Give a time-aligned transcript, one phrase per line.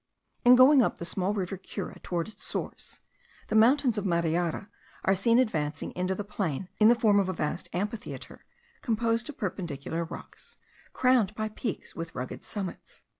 [0.43, 3.01] In going up the small river Cura towards its source,
[3.49, 4.67] the mountains of Mariara
[5.03, 8.43] are seen advancing into the plain in the form of a vast amphitheatre,
[8.81, 10.57] composed of perpendicular rocks,
[10.91, 13.03] crowned by peaks with rugged summits.